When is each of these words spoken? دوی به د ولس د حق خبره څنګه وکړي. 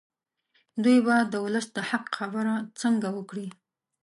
دوی 0.83 0.97
به 1.05 1.15
د 1.33 1.35
ولس 1.45 1.67
د 1.75 1.77
حق 1.89 2.05
خبره 2.17 2.53
څنګه 2.81 3.07
وکړي. 3.17 3.47